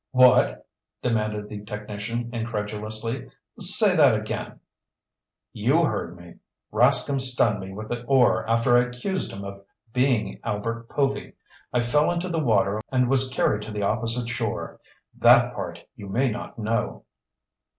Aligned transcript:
"What?" 0.09 0.65
demanded 1.03 1.47
the 1.47 1.63
technician 1.63 2.31
incredulously. 2.33 3.29
"Say 3.59 3.95
that 3.95 4.15
again!" 4.15 4.59
"You 5.53 5.85
heard 5.85 6.17
me. 6.17 6.37
Rascomb 6.73 7.21
stunned 7.21 7.59
me 7.59 7.71
with 7.71 7.87
the 7.89 8.01
oar 8.05 8.43
after 8.49 8.75
I 8.75 8.85
accused 8.87 9.31
him 9.31 9.43
of 9.43 9.63
being 9.93 10.39
Albert 10.43 10.89
Povy. 10.89 11.33
I 11.71 11.81
fell 11.81 12.09
into 12.11 12.29
the 12.29 12.39
water 12.39 12.81
and 12.91 13.11
was 13.11 13.29
carried 13.29 13.61
to 13.61 13.71
the 13.71 13.83
opposite 13.83 14.27
shore. 14.27 14.79
That 15.15 15.53
part 15.53 15.83
you 15.95 16.09
may 16.09 16.31
not 16.31 16.57
know." 16.57 17.03